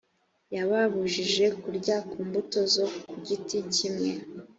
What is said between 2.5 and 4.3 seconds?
zo ku giti kimwe